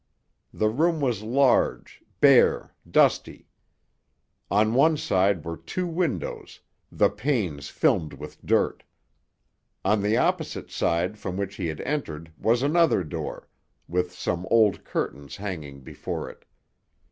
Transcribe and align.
The 0.51 0.67
room 0.67 0.99
was 0.99 1.21
large, 1.21 2.01
bare, 2.21 2.73
dusty. 2.89 3.45
On 4.49 4.73
one 4.73 4.97
side 4.97 5.45
were 5.45 5.55
two 5.57 5.85
windows, 5.85 6.61
the 6.91 7.07
panes 7.11 7.69
filmed 7.69 8.13
with 8.13 8.43
dirt. 8.43 8.81
On 9.85 10.01
the 10.01 10.17
opposite 10.17 10.71
side 10.71 11.19
from 11.19 11.37
which 11.37 11.57
he 11.57 11.67
had 11.67 11.81
entered 11.81 12.31
was 12.39 12.63
another 12.63 13.03
door, 13.03 13.47
with 13.87 14.11
some 14.11 14.47
old 14.49 14.83
curtains 14.83 15.35
hanging 15.35 15.81
before 15.81 16.27
it. 16.31 16.45